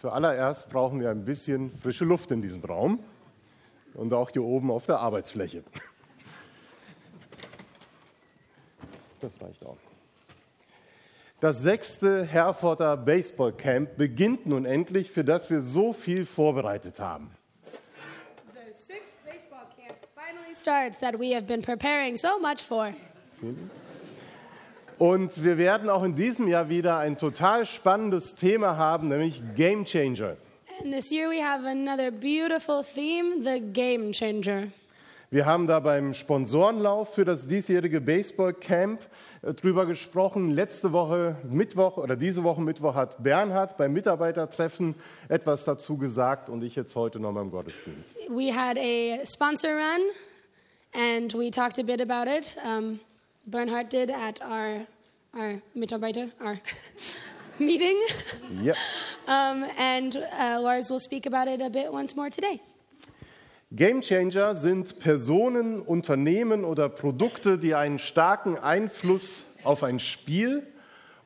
[0.00, 3.04] Zuallererst brauchen wir ein bisschen frische Luft in diesem Raum
[3.92, 5.62] und auch hier oben auf der Arbeitsfläche.
[9.20, 9.76] Das reicht auch.
[11.40, 17.32] Das sechste Herforder Baseball Camp beginnt nun endlich, für das wir so viel vorbereitet haben.
[18.54, 22.94] The sixth baseball camp finally starts that we have been preparing so much for.
[25.00, 29.86] Und wir werden auch in diesem Jahr wieder ein total spannendes Thema haben, nämlich Game
[29.86, 30.36] Changer.
[30.82, 34.68] And this year we have another beautiful theme, the game changer.
[35.30, 39.00] Wir haben da beim Sponsorenlauf für das diesjährige Baseball Camp
[39.40, 40.50] äh, drüber gesprochen.
[40.50, 44.94] Letzte Woche Mittwoch oder diese Woche Mittwoch hat Bernhard beim Mitarbeitertreffen
[45.30, 48.18] etwas dazu gesagt und ich jetzt heute nochmal im Gottesdienst.
[48.28, 50.02] We had a sponsor run
[50.92, 52.54] and we talked a bit about it.
[52.66, 53.00] Um,
[53.46, 54.86] Bernhard did at our,
[55.34, 56.60] our Mitarbeiter, our
[57.58, 58.00] meeting.
[58.62, 58.74] Ja.
[59.28, 62.60] Um, and uh, Lars will speak about it a bit once more today.
[63.76, 70.66] Game Changer sind Personen, Unternehmen oder Produkte, die einen starken Einfluss auf ein Spiel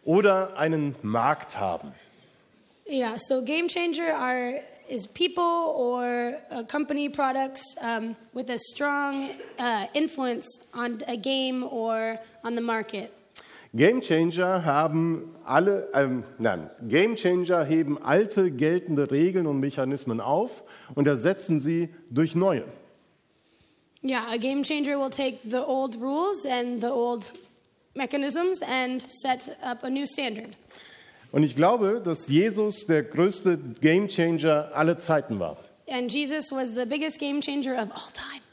[0.05, 1.95] oder einen Markt haben.
[2.87, 9.31] Yeah, so game changer are is people or uh, company products um, with a strong
[9.59, 13.11] uh, influence on a game or on the market.
[13.75, 20.63] Game Changer haben alle, ähm, nein, Game Changer heben alte geltende Regeln und Mechanismen auf
[20.95, 22.65] und ersetzen sie durch neue.
[24.05, 27.33] Yeah, a game changer will take the old rules and the old
[27.95, 30.51] mechanisms and set up a new standard.
[31.33, 35.57] Und ich glaube, dass Jesus der größte Game Changer aller Zeiten war.
[35.89, 38.44] And Jesus was the biggest game changer of all time.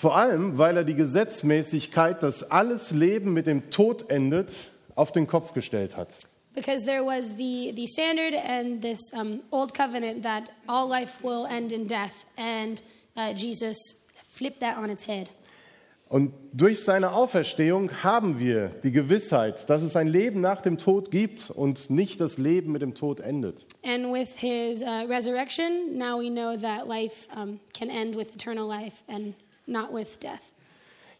[0.00, 4.50] Vor allem, weil er die Gesetzmäßigkeit, dass alles Leben mit dem Tod endet,
[4.94, 6.16] auf den Kopf gestellt hat.
[6.54, 11.44] Because there was the, the standard and this um, old covenant that all life will
[11.44, 12.24] end in death.
[12.38, 12.82] And
[13.14, 13.76] uh, Jesus
[14.26, 15.30] flipped that on its head.
[16.08, 21.10] Und durch seine Auferstehung haben wir die Gewissheit, dass es ein Leben nach dem Tod
[21.10, 23.66] gibt und nicht das Leben mit dem Tod endet.
[23.84, 28.66] And with his uh, resurrection, now we know that life um, can end with eternal
[28.66, 29.34] life and
[29.70, 30.52] not with death.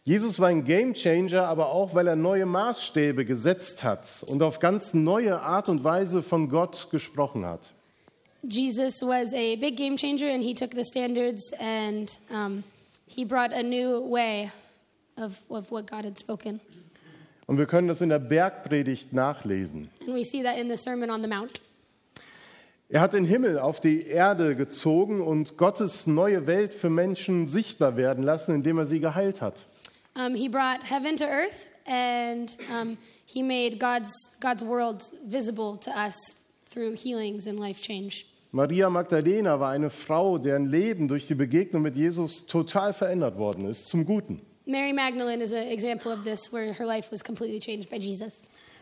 [0.03, 4.95] Jesus war ein Gamechanger, aber auch, weil er neue Maßstäbe gesetzt hat und auf ganz
[4.95, 7.73] neue Art und Weise von Gott gesprochen hat.
[8.43, 12.63] Jesus was a big game changer, and he took the standards and um,
[13.05, 14.51] he brought a new way
[15.17, 16.59] of, of what God had spoken.
[17.45, 19.89] Und wir können das in der Bergpredigt nachlesen.
[20.07, 21.61] And we see that in the Sermon on the Mount.
[22.93, 27.95] Er hat den Himmel auf die Erde gezogen und Gottes neue Welt für Menschen sichtbar
[27.95, 29.65] werden lassen, indem er sie geheilt hat.
[30.13, 35.89] Um, he brought heaven to earth, and um, he made God's, God's world visible to
[35.91, 38.25] us through healings and life change.
[38.51, 43.69] Maria Magdalena war eine Frau, deren Leben durch die Begegnung mit Jesus total verändert worden
[43.69, 44.41] ist, zum Guten.
[44.65, 48.33] Mary Magdalene is an example of this, where her life was completely changed by Jesus.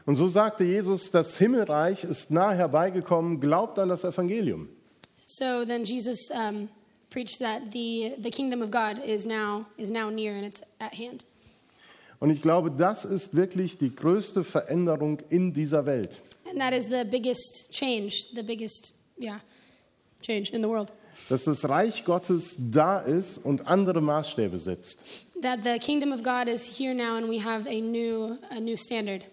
[0.09, 4.67] Und so sagte Jesus, das Himmelreich ist nahe herbeigekommen, glaubt an das Evangelium.
[5.13, 6.67] So then Jesus um,
[7.11, 10.97] preached that the, the kingdom of God is now, is now near and it's at
[10.97, 11.27] hand.
[12.19, 16.23] Und ich glaube, das ist wirklich die größte Veränderung in dieser Welt.
[16.49, 19.41] And that is the biggest change, the biggest, yeah,
[20.23, 20.91] change in the world.
[21.29, 24.97] Dass das Reich Gottes da ist und andere Maßstäbe setzt.
[25.43, 28.75] That the kingdom of God is here now and we have a new, a new
[28.75, 29.23] standard.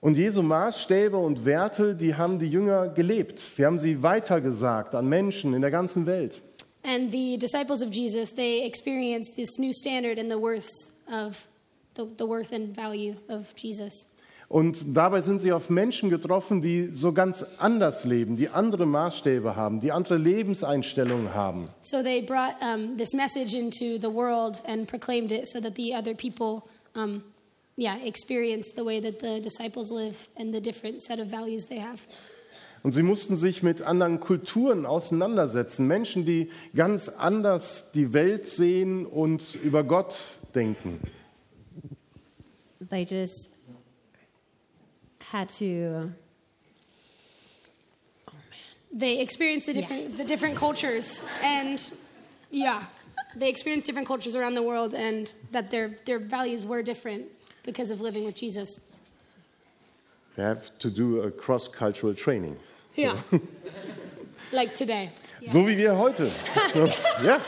[0.00, 3.38] Und Jesu Maßstäbe und Werte, die haben die Jünger gelebt.
[3.38, 6.42] Sie haben sie weitergesagt an Menschen in der ganzen Welt.
[6.84, 11.48] And the disciples of Jesus, they experienced this new standard in the worths of
[11.96, 14.06] the, the worth and value of Jesus.
[14.48, 19.56] Und dabei sind sie auf Menschen getroffen, die so ganz anders leben, die andere Maßstäbe
[19.56, 21.66] haben, die andere Lebenseinstellungen haben.
[21.80, 25.92] So they brought um, this message into the world and proclaimed it so that the
[25.92, 26.62] other people,
[26.94, 27.24] um,
[27.76, 31.78] yeah, experienced the way that the disciples live and the different set of values they
[31.78, 32.00] have.
[32.82, 39.06] Und sie mussten sich mit anderen Kulturen auseinandersetzen, Menschen, die ganz anders die Welt sehen
[39.06, 40.16] und über Gott
[40.54, 41.00] denken.
[42.88, 43.48] they just
[45.18, 46.12] had to
[48.92, 51.78] They experienced the different, the different cultures and,
[52.50, 52.84] yeah,
[53.34, 57.26] they experienced different cultures around the world and that their, their values were different
[57.66, 58.80] because of living with Jesus.
[60.36, 62.56] We have to do a cross-cultural training.
[62.96, 63.16] Yeah.
[64.52, 65.10] like today.
[65.46, 66.26] So wie wir heute.
[66.72, 66.86] So,
[67.22, 67.40] ja.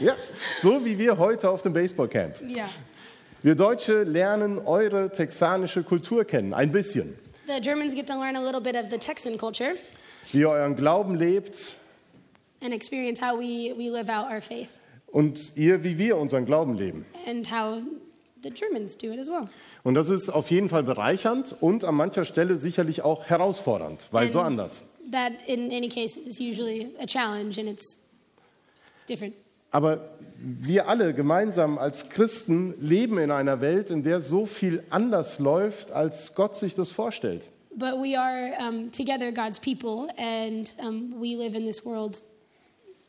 [0.00, 0.16] ja,
[0.60, 2.34] so wie wir heute auf dem Baseballcamp.
[2.42, 2.68] Yeah.
[3.42, 7.16] Wir Deutsche lernen eure texanische Kultur kennen, ein bisschen.
[7.46, 9.74] The Germans get to learn a little bit of the Texan culture.
[10.32, 11.76] wie ihr euren Glauben lebt
[12.60, 14.68] and experience how we, we live out our faith
[15.12, 17.06] und ihr, wie wir unseren Glauben leben.
[17.26, 17.80] and how
[18.42, 19.44] the Germans do it as well.
[19.84, 24.30] Und das ist auf jeden Fall bereichernd und an mancher Stelle sicherlich auch herausfordernd, weil
[24.30, 24.82] so And anders.
[25.10, 27.98] That, in any case, is usually a challenge and it's
[29.08, 29.34] different.
[29.70, 35.38] Aber wir alle gemeinsam als Christen leben in einer Welt, in der so viel anders
[35.38, 37.50] läuft, als Gott sich das vorstellt.
[37.74, 42.22] But we are um, together God's people, and um, we live in this world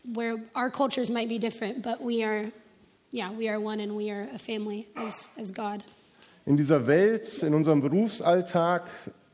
[0.04, 2.52] where our cultures might be different, but we are,
[3.12, 5.84] yeah, we are one and we are a family as, as God.
[6.46, 8.84] In dieser Welt, in unserem Berufsalltag,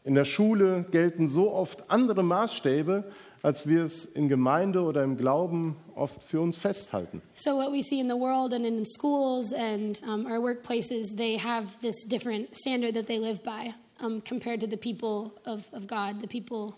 [0.03, 3.03] in der Schule gelten so oft andere Maßstäbe,
[3.41, 7.21] als wir es in Gemeinde oder im Glauben oft für uns festhalten.
[7.35, 11.37] So, what we see in the world and in schools and um, our workplaces, they
[11.37, 15.85] have this different standard that they live by um, compared to the people of, of
[15.87, 16.75] God, the people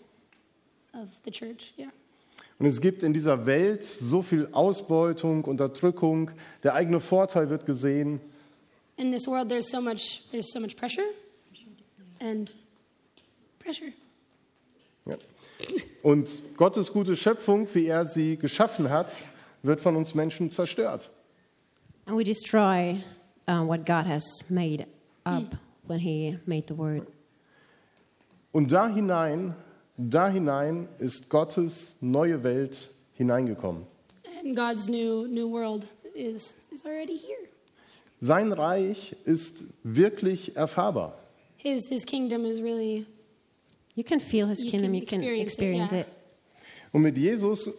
[0.92, 1.72] of the church.
[1.76, 1.90] Yeah.
[2.58, 6.32] Und es gibt in dieser Welt so viel Ausbeutung, Unterdrückung,
[6.64, 8.20] der eigene Vorteil wird gesehen.
[8.96, 11.04] In this world, there's so much, there's so much pressure
[12.20, 12.56] and
[13.60, 13.92] pressure.
[15.06, 15.16] Ja.
[16.02, 19.14] Und Gottes gute Schöpfung, wie er sie geschaffen hat,
[19.62, 21.10] wird von uns Menschen zerstört.
[22.06, 22.96] And we destroy
[23.46, 24.86] uh, what God has made
[25.24, 25.56] up
[25.86, 27.06] when He made the world.
[28.50, 29.54] Und da hinein,
[29.98, 33.84] da hinein ist Gottes neue Welt hineingekommen.
[34.44, 37.48] And God's new, new world is, is already here.
[38.20, 41.18] Sein Reich ist wirklich erfahrbar.
[41.56, 43.06] His, his kingdom is really,
[43.94, 46.00] You can feel His You kingdom, can you can experience it, experience yeah.
[46.02, 46.06] it.
[46.92, 47.70] Und mit Jesus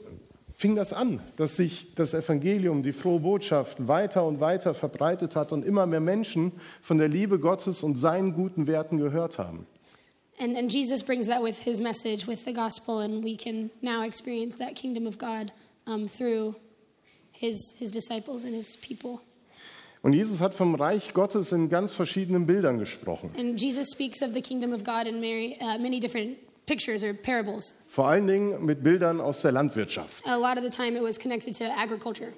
[0.53, 5.53] fing das an, dass sich das Evangelium, die frohe Botschaft weiter und weiter verbreitet hat
[5.53, 6.51] und immer mehr Menschen
[6.81, 9.65] von der Liebe Gottes und seinen guten Werten gehört haben.
[10.39, 14.03] And, and Jesus brings that with his message, with the gospel, and we can now
[14.03, 15.51] experience that kingdom of God
[15.85, 16.55] um, through
[17.31, 19.21] his, his disciples and his people.
[20.01, 23.31] Und Jesus hat vom Reich Gottes in ganz verschiedenen Bildern gesprochen.
[23.37, 27.13] And Jesus speaks of the kingdom of God in many, uh, many different pictures or
[27.13, 27.73] parables.
[27.89, 30.25] Vor allen Dingen mit Bildern aus der Landwirtschaft.
[30.25, 32.31] A lot of the time it was connected to agriculture.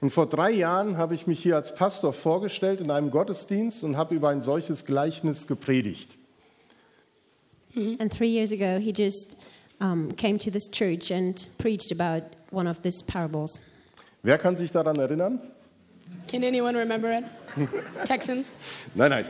[0.00, 3.96] Und vor drei Jahren habe ich mich hier als Pastor vorgestellt in einem Gottesdienst und
[3.96, 6.16] habe über ein solches Gleichnis gepredigt.
[7.74, 9.36] And three years ago, He just
[9.80, 13.58] um, came to this church and preached about one of these parables.
[14.22, 15.40] Wer kann sich daran erinnern?
[16.28, 17.24] Can anyone remember it?
[18.04, 18.54] Texans?
[18.94, 19.26] Nein, nein.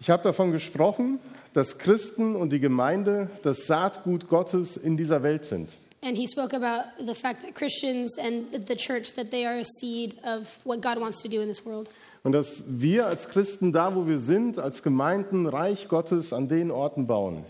[0.00, 1.20] Ich habe davon gesprochen,
[1.54, 5.78] dass Christen und die Gemeinde das Saatgut Gottes in dieser Welt sind.
[6.04, 9.64] And he spoke about the fact that Christians and the church that they are a
[9.64, 11.88] seed of what God wants to do in this world.
[12.24, 16.70] Und dass wir als Christen da, wo wir sind, als Gemeinden Reich Gottes an den
[16.70, 17.44] Orten bauen.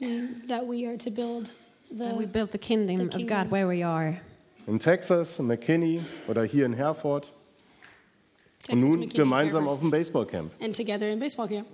[0.00, 1.52] And that we are to build
[1.90, 3.42] And we the built the kingdom, the of kingdom.
[3.42, 4.20] God where we are.
[4.66, 7.26] In Texas, in McKinney oder hier in Herford.
[7.26, 10.52] Und Texas nun McKinney gemeinsam River auf dem Baseballcamp.
[10.62, 11.66] and together in baseball camp.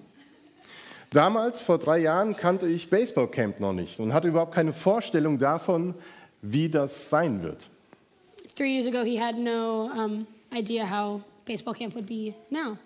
[1.10, 5.94] Damals, vor drei Jahren, kannte ich Baseballcamp noch nicht und hatte überhaupt keine Vorstellung davon,
[6.42, 7.68] wie das sein wird.
[8.56, 12.76] Three years ago, he had no um, idea how baseball camp would be now.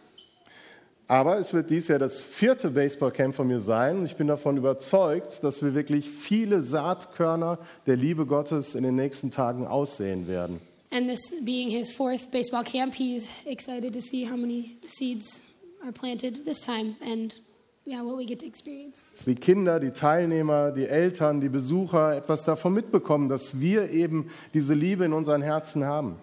[1.08, 4.56] Aber es wird dies Jahr das vierte Baseballcamp von mir sein und ich bin davon
[4.56, 10.60] überzeugt, dass wir wirklich viele Saatkörner der Liebe Gottes in den nächsten Tagen aussehen werden.
[10.92, 15.40] And this being his fourth baseball camp, he's excited to see how many seeds
[15.82, 17.40] are planted this time and
[17.84, 19.04] yeah, what we get to experience.
[19.16, 24.30] Dass die Kinder, die Teilnehmer, die Eltern, die Besucher etwas davon mitbekommen, dass wir eben
[24.54, 26.16] diese Liebe in unseren Herzen haben.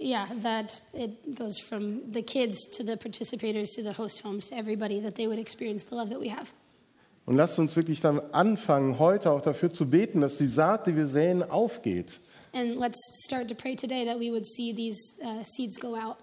[0.00, 4.56] Yeah, that it goes from the kids to the participators to the host homes to
[4.56, 6.46] everybody that they would experience the love that we have.
[7.26, 10.96] Und lasst uns wirklich dann anfangen, heute auch dafür zu beten, dass die Saat, die
[10.96, 12.20] wir säen, aufgeht.
[12.54, 16.16] And let's start to pray today that we would see these uh, seeds go out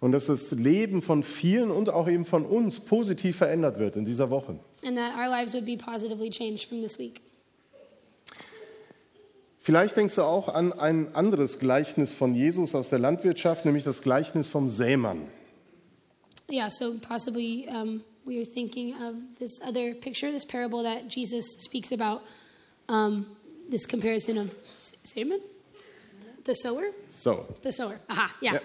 [0.00, 4.04] Und dass das Leben von vielen und auch eben von uns positiv verändert wird in
[4.04, 4.58] dieser Woche.
[4.84, 7.22] and that our lives would be positively changed from this week.
[9.66, 14.00] Vielleicht denkst du auch an ein anderes Gleichnis von Jesus aus der Landwirtschaft, nämlich das
[14.00, 15.26] Gleichnis vom Sämann.
[16.48, 21.56] Yeah, so possibly um, we are thinking of this other picture, this parable that Jesus
[21.58, 22.20] speaks about,
[22.88, 23.26] um,
[23.68, 25.40] this comparison of s- Salmon,
[26.44, 27.44] the sower, So.
[27.64, 27.98] the sower.
[28.08, 28.52] Aha, yeah.
[28.54, 28.60] Ja.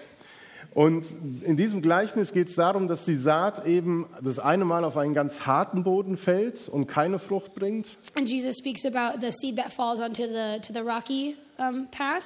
[0.74, 1.04] Und
[1.42, 5.14] in diesem Gleichnis geht es darum, dass die Saat eben das eine Mal auf einen
[5.14, 7.96] ganz harten Boden fällt und keine Frucht bringt.
[8.16, 12.24] And Jesus speaks about the seed that falls onto the to the rocky um, path,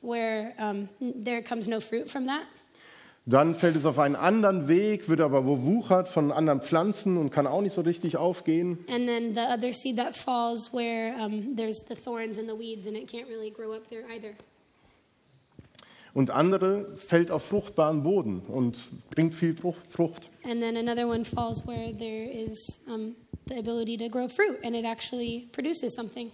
[0.00, 2.42] where um, there comes no fruit from that.
[3.24, 7.46] Dann fällt es auf einen anderen Weg, wird aber bewuchert von anderen Pflanzen und kann
[7.46, 8.78] auch nicht so richtig aufgehen.
[8.90, 12.88] And then the other seed that falls where um, there's the thorns and the weeds
[12.88, 14.34] and it can't really grow up there either.
[16.14, 20.30] Und andere fällt auf fruchtbaren Boden und bringt viel Frucht.
[20.44, 23.16] And then another one falls where there is um,
[23.46, 26.30] the ability to grow fruit and it actually produces something.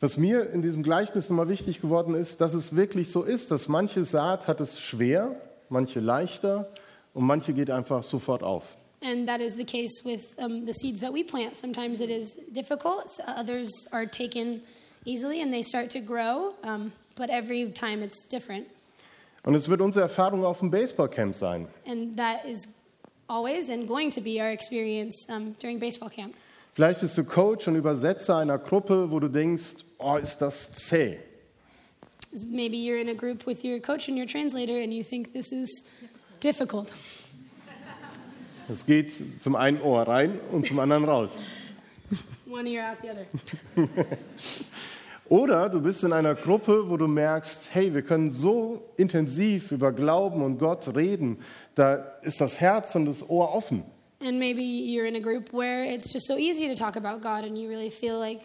[0.00, 3.66] Was mir in diesem Gleichnis nochmal wichtig geworden ist, dass es wirklich so ist, dass
[3.66, 6.70] manche Saat hat es schwer, manche leichter
[7.14, 8.76] und manche geht einfach sofort auf.
[9.02, 11.56] And that is the case with um, the seeds that we plant.
[11.56, 14.62] Sometimes it is difficult, so others are taken
[15.04, 18.66] easily and they start to grow, um, but every time it's different.
[19.44, 21.68] Und es wird unsere Erfahrung auf dem Baseballcamp sein.
[21.86, 22.68] And that is
[23.28, 26.34] always and going to be our experience um, during baseball camp.
[26.72, 31.18] Vielleicht bist du Coach und Übersetzer einer Gruppe, wo du denkst, oh, ist das zäh.
[32.46, 35.50] Maybe you're in a group with your coach and your translator and you think this
[35.50, 35.86] is
[36.40, 36.94] difficult.
[38.70, 39.10] Es geht
[39.42, 41.38] zum einen Ohr rein und zum anderen raus.
[42.46, 43.26] One ear out the other.
[45.28, 49.92] Oder du bist in einer Gruppe, wo du merkst, hey, wir können so intensiv über
[49.92, 51.38] Glauben und Gott reden,
[51.74, 53.84] da ist das Herz und das Ohr offen.
[54.20, 57.44] And maybe you're in a group where it's just so easy to talk about God
[57.44, 58.40] and you really feel like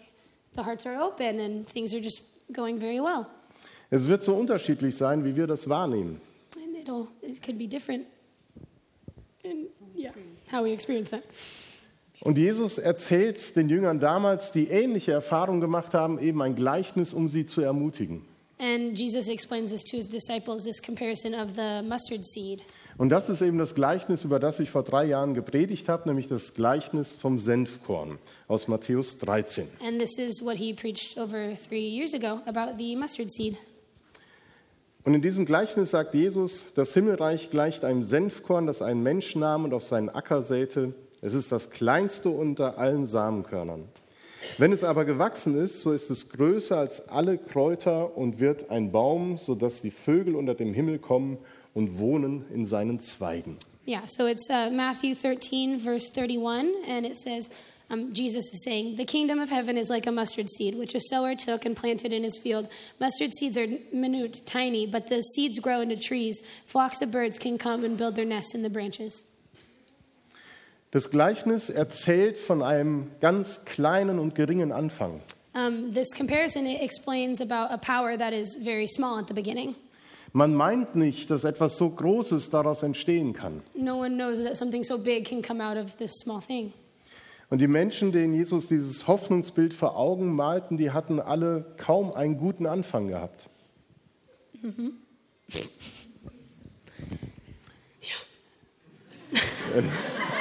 [0.54, 2.22] the hearts are open and things are just
[2.52, 3.26] going very well.
[3.90, 6.20] Es wird so unterschiedlich sein, wie wir das wahrnehmen.
[6.56, 8.06] And it'll it could be different
[9.42, 10.12] in yeah,
[10.52, 11.24] how we experience that.
[12.24, 17.28] Und Jesus erzählt den Jüngern damals, die ähnliche Erfahrungen gemacht haben, eben ein Gleichnis, um
[17.28, 18.22] sie zu ermutigen.
[18.58, 22.62] And Jesus explains this to his disciples, this comparison of the mustard seed.
[22.96, 26.28] Und das ist eben das Gleichnis, über das ich vor drei Jahren gepredigt habe, nämlich
[26.28, 29.68] das Gleichnis vom Senfkorn aus Matthäus 13.
[29.86, 33.56] And this is what he preached over three years ago about the mustard seed.
[35.02, 39.64] Und in diesem Gleichnis sagt Jesus, das Himmelreich gleicht einem Senfkorn, das ein Mensch nahm
[39.64, 40.94] und auf seinen Acker säte.
[41.24, 43.88] Es ist das kleinste unter allen Samenkörnern.
[44.58, 48.92] Wenn es aber gewachsen ist, so ist es größer als alle Kräuter und wird ein
[48.92, 51.38] Baum, sodass die Vögel unter dem Himmel kommen
[51.72, 53.56] und wohnen in seinen Zweigen.
[53.86, 57.48] Yeah, so it's uh, Matthew 13, verse 31, and it says,
[57.88, 61.00] um, Jesus is saying, The kingdom of heaven is like a mustard seed, which a
[61.00, 62.68] sower took and planted in his field.
[63.00, 66.42] Mustard seeds are minute, tiny, but the seeds grow into trees.
[66.66, 69.24] Flocks of birds can come and build their nests in the branches.
[70.94, 75.20] Das Gleichnis erzählt von einem ganz kleinen und geringen Anfang.
[75.52, 79.74] Um, this comparison explains about a power that is very small at the beginning.
[80.32, 83.60] Man meint nicht, dass etwas so Großes daraus entstehen kann.
[83.76, 86.72] No one knows that something so big can come out of this small thing.
[87.50, 92.38] Und die Menschen, denen Jesus dieses Hoffnungsbild vor Augen malten, die hatten alle kaum einen
[92.38, 93.48] guten Anfang gehabt.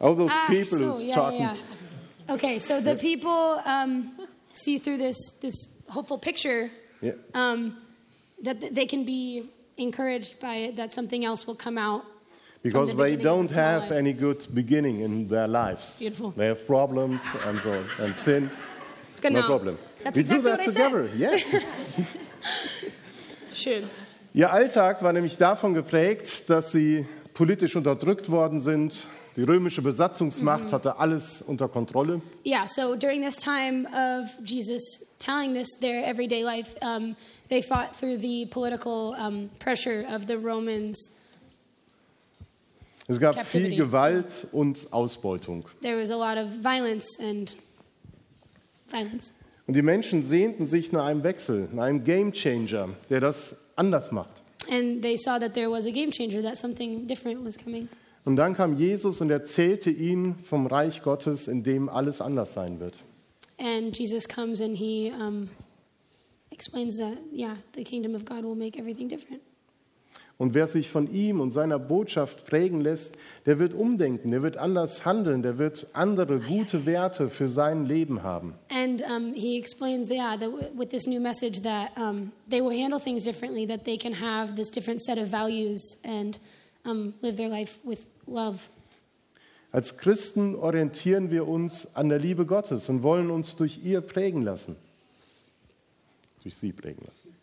[0.00, 1.40] All those Ah, people so, yeah, talking.
[1.40, 1.56] yeah,
[2.28, 2.34] yeah.
[2.34, 4.12] Okay, so the people um,
[4.54, 5.54] see through this this
[5.88, 7.12] hopeful picture Yeah.
[7.34, 7.76] um,
[8.44, 12.02] that th- they can be encouraged by it, that something else will come out.
[12.62, 13.92] Because the they don't have life.
[13.92, 15.96] any good beginning in their lives.
[15.98, 16.32] Beautiful.
[16.36, 18.50] They have problems and so and sin.
[19.20, 19.40] Genau.
[19.40, 19.78] No problem.
[20.04, 21.08] That's we exactly do that together.
[21.16, 21.44] Yes.
[23.54, 23.84] Schön.
[24.34, 27.06] Ihr Alltag war nämlich davon geprägt, dass sie
[27.38, 29.04] politisch unterdrückt worden sind.
[29.36, 30.72] Die römische Besatzungsmacht Mhm.
[30.72, 32.20] hatte alles unter Kontrolle.
[32.44, 37.14] Yeah, so during this time of Jesus telling this, their everyday life, um,
[37.48, 41.14] they fought through the political um, pressure of the Romans.
[43.06, 43.70] Es gab Captivity.
[43.70, 45.64] viel Gewalt und Ausbeutung.
[45.80, 47.56] There was a lot of violence and
[48.90, 49.32] violence.
[49.68, 54.42] Und die Menschen sehnten sich nach einem Wechsel, nach einem Gamechanger, der das anders macht.
[54.70, 57.88] And they saw that there was a game changer, that something different was coming.
[58.24, 62.78] Und dann kam Jesus und erzählte ihnen vom Reich Gottes, in dem alles anders sein
[62.78, 62.94] wird.
[63.58, 65.48] And Jesus comes and he um,
[66.50, 69.40] explains that, yeah, the kingdom of God will make everything different.
[70.38, 74.56] Und wer sich von ihm und seiner Botschaft prägen lässt, der wird umdenken, der wird
[74.56, 78.54] anders handeln, der wird andere gute Werte für sein Leben haben.
[78.70, 83.00] And um, he explains, yeah, that with this new message that um, they will handle
[83.00, 86.38] things differently, that they can have this different set of values and
[86.84, 88.70] um, live their life with love.
[89.72, 94.42] Als Christen orientieren wir uns an der Liebe Gottes und wollen uns durch ihr prägen
[94.42, 94.76] lassen.
[96.42, 97.34] Durch sie prägen lassen.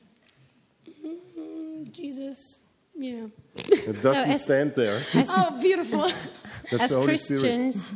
[1.03, 2.64] Mm, Jesus,
[2.97, 3.27] yeah.
[3.55, 4.95] It doesn't as- stand there.
[5.13, 6.01] As, Oh, beautiful.
[6.71, 7.91] That's as the Holy Christians,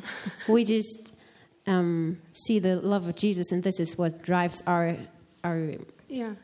[0.47, 1.13] we just
[1.65, 4.95] um, see the love of Jesus, and this is what drives our
[5.43, 5.73] our
[6.07, 6.35] yeah.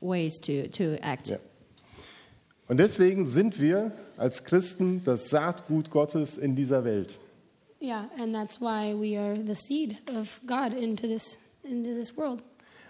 [0.00, 1.28] ways to to act.
[1.28, 1.36] Ja.
[2.68, 7.16] Und deswegen sind wir als Christen das Saatgut Gottes in dieser Welt.
[7.80, 12.42] Yeah, and that's why we are the seed of God into this into this world.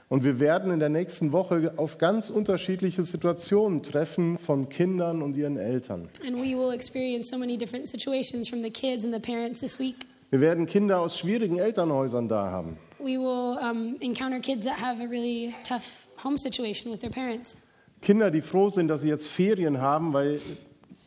[0.08, 5.36] Und wir werden in der nächsten Woche auf ganz unterschiedliche Situationen treffen von Kindern und
[5.36, 6.08] ihren Eltern.
[6.26, 9.78] And we will experience so many different situations from the kids and the parents this
[9.78, 9.96] week.
[10.30, 12.78] Wir werden Kinder aus schwierigen Elternhäusern da haben.
[12.98, 13.96] Will um,
[15.10, 15.54] really.
[18.00, 20.40] Kinder, die froh sind, dass sie jetzt Ferien haben, weil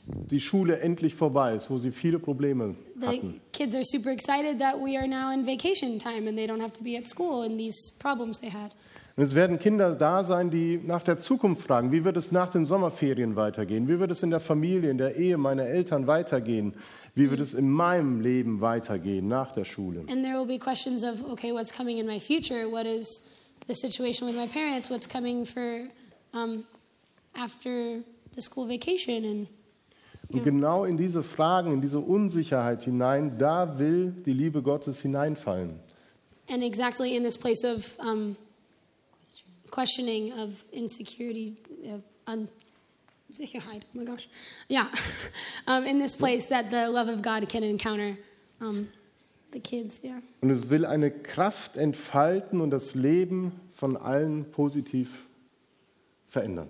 [0.06, 3.42] die Schule endlich vorbei ist, wo sie viele Probleme The hatten.
[3.54, 6.74] kids are super excited that we are now in vacation time and they don't have
[6.74, 8.74] to be at school and these problems they had.
[9.22, 12.50] Und es werden Kinder da sein, die nach der Zukunft fragen, wie wird es nach
[12.50, 13.88] den Sommerferien weitergehen?
[13.88, 16.74] Wie wird es in der Familie, in der Ehe meiner Eltern weitergehen?
[17.14, 20.00] Wie wird es in meinem Leben weitergehen nach der Schule?
[20.10, 22.68] And there will be questions of, okay, what's coming in my future?
[22.68, 23.22] What is
[23.68, 24.90] the situation with my parents?
[24.90, 25.82] What's coming for
[26.34, 26.64] um,
[27.36, 28.00] after
[28.34, 29.24] the school vacation?
[29.24, 29.48] And
[30.30, 35.80] Und genau in diese Fragen, in diese Unsicherheit hinein, da will die Liebe Gottes hineinfallen.
[36.50, 38.36] and exactly in this place of um,
[39.72, 41.56] questioning, of insecurity,
[41.90, 43.84] of unsicherheit.
[43.84, 44.28] Oh my gosh,
[44.68, 44.88] yeah,
[45.68, 48.18] um, in this place that the love of God can encounter
[48.60, 48.90] um,
[49.52, 50.02] the kids.
[50.04, 50.22] Yeah.
[50.42, 55.26] Und es will eine Kraft entfalten und das Leben von allen positiv
[56.28, 56.70] verändern.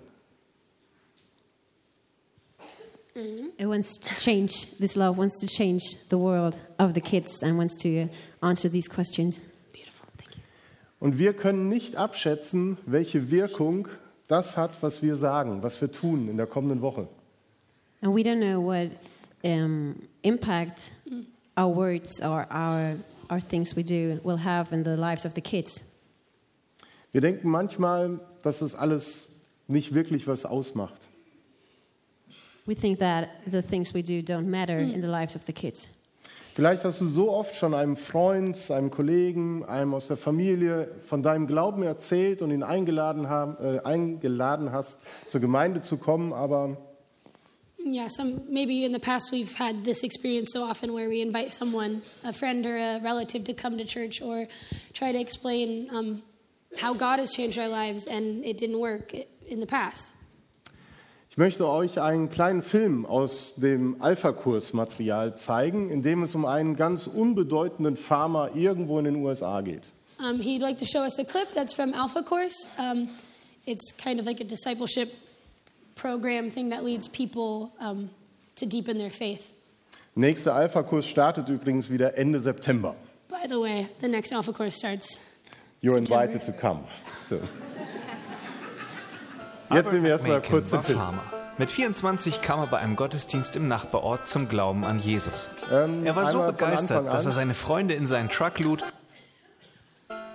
[3.14, 7.58] It wants to change, this love wants to change the world of the kids and
[7.58, 8.08] wants to
[8.40, 9.42] answer these questions.
[11.02, 13.88] Und wir können nicht abschätzen, welche Wirkung
[14.28, 17.08] das hat, was wir sagen, was wir tun in der kommenden Woche.
[18.02, 18.92] And we don't know what
[19.42, 20.92] um, impact
[21.58, 22.94] our words or our,
[23.28, 25.82] our things we do will have in the lives of the kids.
[27.10, 29.26] Wir denken manchmal, dass das alles
[29.66, 31.08] nicht wirklich was ausmacht.
[32.64, 35.88] We think that the things we do don't matter in the lives of the kids.
[36.54, 41.22] Vielleicht hast du so oft schon einem Freund, einem Kollegen, einem aus der Familie von
[41.22, 46.76] deinem Glauben erzählt und ihn eingeladen, haben, äh, eingeladen hast, zur Gemeinde zu kommen, aber
[47.84, 51.52] Yeah, some maybe in the past we've had this experience so often where we invite
[51.52, 54.46] someone, a friend or a relative, to come to church or
[54.92, 56.22] try to explain um,
[56.76, 59.12] how God has changed our lives, and it didn't work
[59.48, 60.12] in the past.
[61.32, 66.76] Ich möchte euch einen kleinen Film aus dem Alpha-Kurs-Material zeigen, in dem es um einen
[66.76, 69.84] ganz unbedeutenden Farmer irgendwo in den USA geht.
[70.18, 72.68] Um, he'd like to show us a clip that's from Alpha Course.
[72.78, 73.08] Um,
[73.64, 75.08] it's kind of like a discipleship
[75.96, 78.10] program thing that leads people um,
[78.56, 79.48] to deepen their faith.
[80.14, 82.94] Nächster Alpha-Kurs startet übrigens wieder Ende September.
[83.30, 85.18] By the way, the next Alpha Course starts.
[85.80, 86.24] You're September.
[86.24, 86.84] invited to come.
[87.26, 87.40] So.
[89.74, 90.98] Jetzt sehen wir erstmal kurz war Film.
[90.98, 91.22] Farmer.
[91.58, 95.50] Mit 24 kam er bei einem Gottesdienst im Nachbarort zum Glauben an Jesus.
[95.70, 98.82] Ähm, Er war so begeistert, dass er seine Freunde in seinen Truck lud.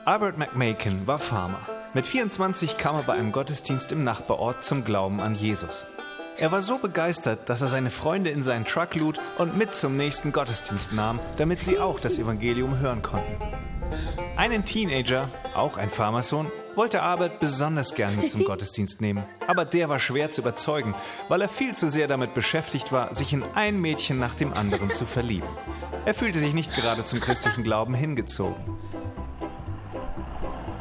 [0.06, 1.60] Albert McMakin war Farmer.
[1.93, 5.88] Mit 24 kam er bei einem Gottesdienst im Nachbarort zum Glauben an Jesus.
[6.38, 9.97] Er war so begeistert, dass er seine Freunde in seinen Truck lud und mit zum
[9.97, 13.38] nächsten Gottesdienst nahm, damit sie auch das Evangelium hören konnten.
[14.36, 19.26] Einen Teenager, auch ein Farmersohn, wollte Albert besonders gern mit zum Gottesdienst nehmen.
[19.47, 20.93] Aber der war schwer zu überzeugen,
[21.28, 24.91] weil er viel zu sehr damit beschäftigt war, sich in ein Mädchen nach dem anderen
[24.91, 25.47] zu verlieben.
[26.06, 28.78] Er fühlte sich nicht gerade zum christlichen Glauben hingezogen.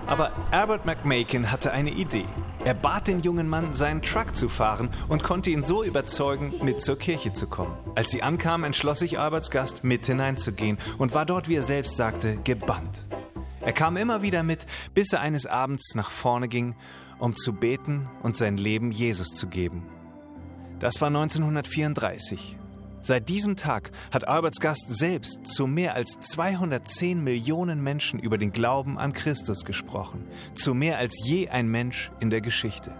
[0.07, 2.27] Aber Albert McMakin hatte eine Idee.
[2.67, 6.83] Er bat den jungen Mann, seinen Truck zu fahren und konnte ihn so überzeugen, mit
[6.83, 7.73] zur Kirche zu kommen.
[7.95, 11.97] Als sie ankamen, entschloss sich Alberts Gast, mit hineinzugehen und war dort, wie er selbst
[11.97, 13.05] sagte, gebannt.
[13.61, 16.75] Er kam immer wieder mit, bis er eines Abends nach vorne ging,
[17.21, 19.87] um zu beten und sein Leben Jesus zu geben.
[20.81, 22.59] Das war 1934.
[23.07, 28.51] Seit diesem Tag hat Alberts Gast selbst zu mehr als 210 Millionen Menschen über den
[28.51, 32.90] Glauben an Christus gesprochen, zu mehr als je ein Mensch in der Geschichte.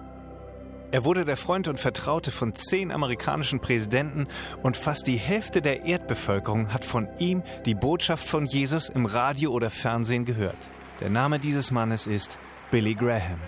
[0.92, 4.29] Er wurde der Freund und Vertraute von zehn amerikanischen Präsidenten
[4.62, 9.51] und fast die Hälfte der Erdbevölkerung hat von ihm die Botschaft von Jesus im Radio
[9.51, 10.71] oder Fernsehen gehört.
[11.01, 12.38] Der Name dieses Mannes ist
[12.71, 13.40] Billy Graham.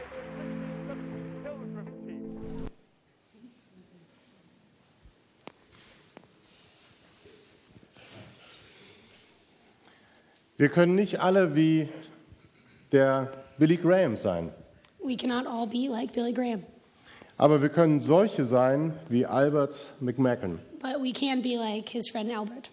[10.58, 11.88] Wir können nicht alle wie
[12.92, 14.50] der Billy Graham sein,
[15.00, 16.64] We cannot all be like Billy Graham,
[17.36, 20.58] aber wir können solche sein wie Albert McMacken.
[20.82, 22.70] but we can be like his friend Albert.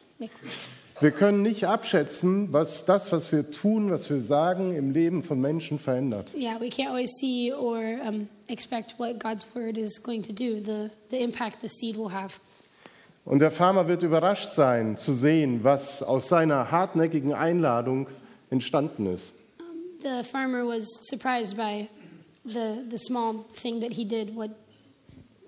[1.01, 5.39] Wir können nicht abschätzen, was das, was wir tun, was wir sagen, im Leben von
[5.39, 6.33] Menschen verändert.
[6.33, 10.61] Yeah, we can't always see or um, expect what God's word is going to do,
[10.61, 12.39] the, the impact the seed will have.
[13.25, 18.07] Und der Farmer wird überrascht sein, zu sehen, was aus seiner hartnäckigen Einladung
[18.51, 19.33] entstanden ist.
[20.03, 21.89] The farmer was surprised by
[22.45, 24.51] the, the small thing that he did, what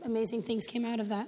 [0.03, 1.27] amazing things came out of that.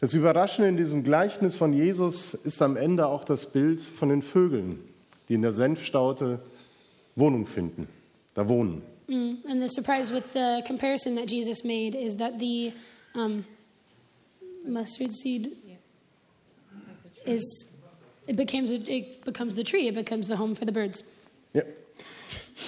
[0.00, 4.22] Das Überraschende in diesem Gleichnis von Jesus ist am Ende auch das Bild von den
[4.22, 4.78] Vögeln,
[5.28, 6.38] die in der Senfstaute
[7.16, 7.88] Wohnung finden,
[8.34, 8.80] da wohnen.
[9.08, 9.38] Mm.
[9.50, 12.72] And the surprise with the comparison that Jesus made is that the
[13.14, 13.44] um,
[14.68, 15.56] mustard seed
[17.24, 17.76] is
[18.26, 19.88] it becomes it becomes the tree.
[19.88, 21.04] It becomes the home for the birds.
[21.54, 21.62] Ja.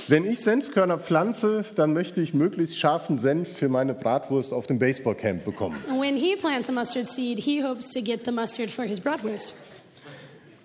[0.08, 4.78] Wenn ich Senfkörner pflanze, dann möchte ich möglichst scharfen Senf für meine Bratwurst auf dem
[4.78, 5.76] Baseballcamp bekommen.
[5.88, 9.00] And when he plants a mustard seed, he hopes to get the mustard for his
[9.00, 9.54] bratwurst.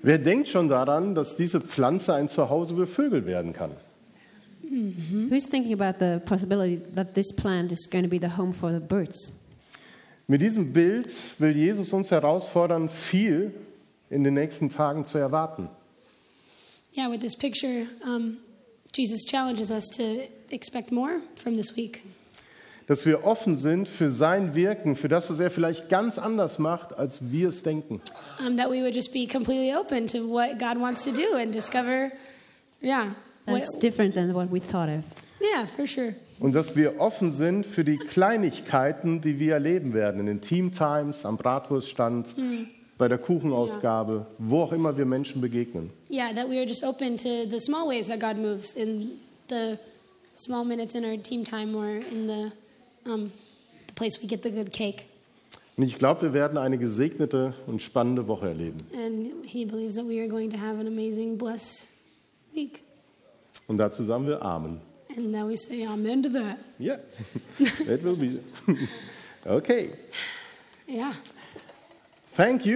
[0.01, 3.71] Wer denkt schon daran, dass diese Pflanze ein Zuhause für Vögel werden kann?
[5.29, 8.71] Who's thinking about the possibility that this plant is going to be the home for
[8.71, 9.31] the birds?
[10.27, 11.09] Mit diesem Bild
[11.39, 13.53] will Jesus uns herausfordern, viel
[14.09, 15.69] in den nächsten Tagen zu erwarten.
[16.97, 18.37] Yeah, with this picture, um,
[18.95, 22.01] Jesus challenges us to expect more from this week.
[22.87, 26.97] Dass wir offen sind für sein Wirken, für das, was er vielleicht ganz anders macht,
[26.97, 28.01] als wir es denken.
[28.39, 31.53] Um, that we would just be completely open to what God wants to do and
[31.53, 32.11] discover,
[32.81, 35.03] yeah, what, That's different than what we thought of.
[35.41, 36.15] yeah, for sure.
[36.39, 41.25] Und dass wir offen sind für die Kleinigkeiten, die wir erleben werden, in den Teamtimes,
[41.25, 42.35] am Bratwurststand,
[42.97, 45.91] bei der Kuchenausgabe, wo auch immer wir Menschen begegnen.
[46.09, 49.19] Yeah, that we are just open to the small ways that God moves in
[49.49, 49.77] the
[50.33, 52.51] small minutes in our team time or in the,
[53.09, 53.31] um,
[53.87, 55.05] the place we get the good cake.
[55.77, 58.77] Und ich glaube, wir werden eine gesegnete und spannende Woche erleben.
[58.93, 61.87] And he believes that we are going to have an amazing, blessed
[62.53, 62.81] week.
[63.67, 64.79] Und dazu sagen wir Amen.
[65.15, 66.59] And now we say amen to that.
[66.79, 66.97] Yeah,
[67.59, 68.41] it will be.
[69.47, 69.91] Okay,
[70.87, 71.13] Yeah.
[72.29, 72.73] thank you.